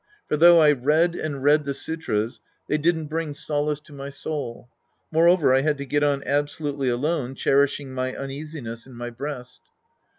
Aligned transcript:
For 0.27 0.35
though 0.35 0.57
I 0.59 0.71
read 0.71 1.13
and 1.13 1.43
read 1.43 1.63
the 1.63 1.75
sutras, 1.75 2.41
they 2.67 2.79
didn't 2.79 3.05
bring 3.05 3.35
solace 3.35 3.79
to 3.81 3.93
my 3.93 4.09
soul. 4.09 4.67
Moreover, 5.11 5.53
I 5.53 5.61
had 5.61 5.77
to 5.77 5.85
get 5.85 6.01
on 6.03 6.23
absolutely 6.25 6.89
alone 6.89 7.35
cherishing 7.35 7.93
my 7.93 8.15
uneasiness 8.15 8.87
in 8.87 8.93
my 8.95 9.11
breast. 9.11 9.61